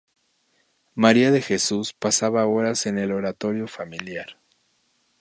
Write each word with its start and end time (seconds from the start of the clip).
María 0.95 1.29
de 1.29 1.43
Jesús 1.43 1.93
pasaba 1.93 2.47
horas 2.47 2.87
en 2.87 2.97
el 2.97 3.11
oratorio 3.11 3.67
familiar. 3.67 4.35